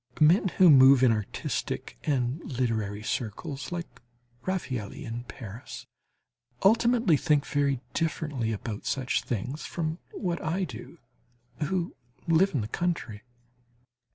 [0.19, 4.01] Men who move in artistic and literary circles, like
[4.47, 5.85] Raffaëlli in Paris,
[6.65, 10.97] ultimately think very differently about such things from what I do,
[11.65, 11.95] who
[12.27, 13.21] live in the country.